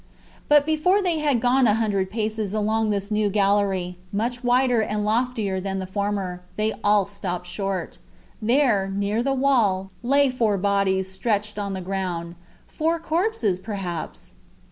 [0.49, 5.05] But before they had gone a hundred paces along this new gallery, much wider and
[5.05, 7.99] loftier than the former, they all stopped short.
[8.41, 14.33] There, near the wall, lay four bodies, stretched on the ground—four corpses, perhaps!